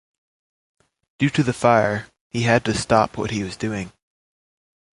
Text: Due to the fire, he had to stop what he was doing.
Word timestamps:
Due 1.19 1.29
to 1.29 1.43
the 1.43 1.53
fire, 1.53 2.07
he 2.31 2.41
had 2.41 2.65
to 2.65 2.73
stop 2.75 3.19
what 3.19 3.29
he 3.29 3.43
was 3.43 3.55
doing. 3.55 3.91